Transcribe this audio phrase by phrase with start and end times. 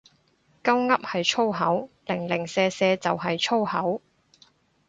[0.63, 4.01] 鳩噏係粗口，零零舍舍就係粗口